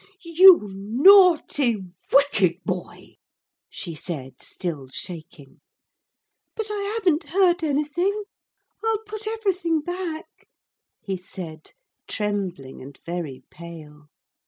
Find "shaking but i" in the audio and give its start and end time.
4.87-6.93